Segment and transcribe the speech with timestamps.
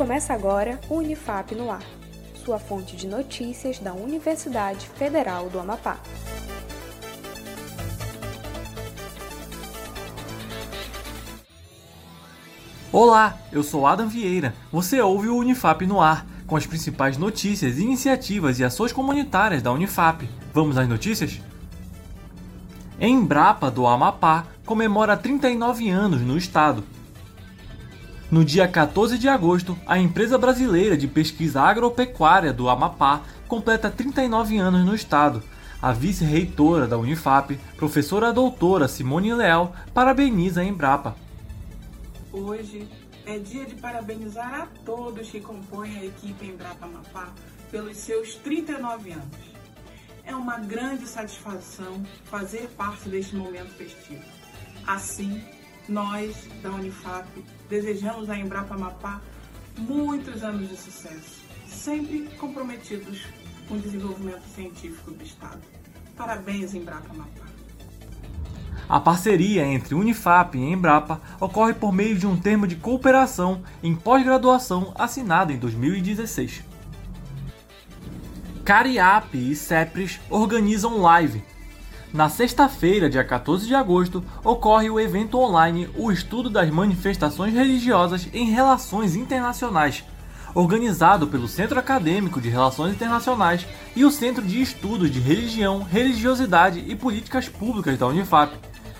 [0.00, 1.82] Começa agora o Unifap no Ar,
[2.42, 5.98] sua fonte de notícias da Universidade Federal do Amapá.
[12.90, 14.54] Olá, eu sou Adam Vieira.
[14.72, 19.70] Você ouve o Unifap no Ar, com as principais notícias, iniciativas e ações comunitárias da
[19.70, 20.26] Unifap.
[20.54, 21.42] Vamos às notícias?
[22.98, 26.82] Embrapa do Amapá comemora 39 anos no estado.
[28.30, 34.56] No dia 14 de agosto, a empresa brasileira de pesquisa agropecuária do Amapá completa 39
[34.56, 35.42] anos no estado.
[35.82, 41.16] A vice-reitora da Unifap, professora doutora Simone Leal, parabeniza a Embrapa.
[42.32, 42.88] Hoje
[43.26, 47.30] é dia de parabenizar a todos que compõem a equipe Embrapa Amapá
[47.68, 49.50] pelos seus 39 anos.
[50.24, 54.22] É uma grande satisfação fazer parte deste momento festivo.
[54.86, 55.42] Assim,
[55.90, 57.26] nós, da Unifap,
[57.68, 59.20] desejamos a Embrapa Amapá
[59.76, 63.26] muitos anos de sucesso, sempre comprometidos
[63.68, 65.60] com o desenvolvimento científico do Estado.
[66.16, 67.50] Parabéns, Embrapa Amapá.
[68.88, 73.94] A parceria entre Unifap e Embrapa ocorre por meio de um termo de cooperação em
[73.94, 76.64] pós-graduação assinado em 2016.
[78.64, 81.42] Cariap e CEPRES organizam live
[82.12, 88.28] na sexta-feira, dia 14 de agosto, ocorre o evento online O Estudo das Manifestações Religiosas
[88.32, 90.02] em Relações Internacionais,
[90.52, 96.84] organizado pelo Centro Acadêmico de Relações Internacionais e o Centro de Estudos de Religião, Religiosidade
[96.84, 98.56] e Políticas Públicas da Unifap.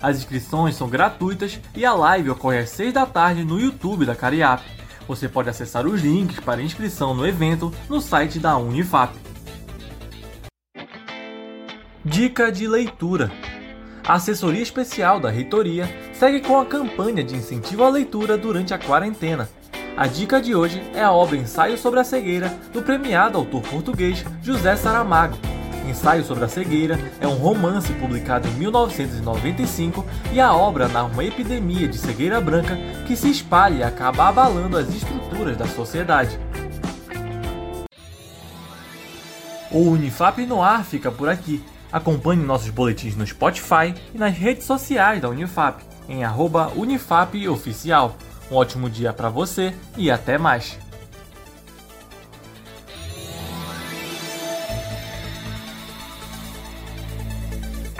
[0.00, 4.16] As inscrições são gratuitas e a live ocorre às 6 da tarde no YouTube da
[4.16, 4.62] Cariap.
[5.06, 9.14] Você pode acessar os links para inscrição no evento no site da Unifap.
[12.06, 13.32] Dica de leitura.
[14.06, 18.78] A assessoria especial da reitoria segue com a campanha de incentivo à leitura durante a
[18.78, 19.48] quarentena.
[19.96, 24.22] A dica de hoje é a obra Ensaio sobre a Cegueira, do premiado autor português
[24.42, 25.38] José Saramago.
[25.88, 31.24] Ensaio sobre a Cegueira é um romance publicado em 1995 e a obra narra uma
[31.24, 32.76] epidemia de cegueira branca
[33.06, 36.38] que se espalha e acaba abalando as estruturas da sociedade.
[39.70, 41.64] O Unifap no ar fica por aqui.
[41.94, 46.22] Acompanhe nossos boletins no Spotify e nas redes sociais da Unifap, em
[46.74, 48.16] @unifapoficial.
[48.50, 50.76] Um ótimo dia para você e até mais!